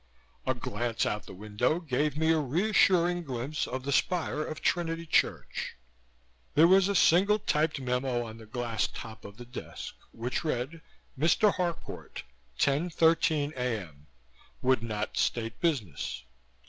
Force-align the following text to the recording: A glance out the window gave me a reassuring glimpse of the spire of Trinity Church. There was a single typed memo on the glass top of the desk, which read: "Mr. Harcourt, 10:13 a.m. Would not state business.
A 0.47 0.55
glance 0.55 1.05
out 1.05 1.27
the 1.27 1.33
window 1.35 1.79
gave 1.79 2.17
me 2.17 2.31
a 2.31 2.39
reassuring 2.39 3.23
glimpse 3.23 3.67
of 3.67 3.83
the 3.83 3.91
spire 3.91 4.41
of 4.43 4.59
Trinity 4.59 5.05
Church. 5.05 5.75
There 6.55 6.67
was 6.67 6.87
a 6.87 6.95
single 6.95 7.37
typed 7.37 7.79
memo 7.79 8.25
on 8.25 8.37
the 8.39 8.47
glass 8.47 8.87
top 8.87 9.23
of 9.23 9.37
the 9.37 9.45
desk, 9.45 9.93
which 10.11 10.43
read: 10.43 10.81
"Mr. 11.15 11.53
Harcourt, 11.53 12.23
10:13 12.57 13.51
a.m. 13.55 14.07
Would 14.63 14.81
not 14.81 15.17
state 15.17 15.61
business. 15.61 16.23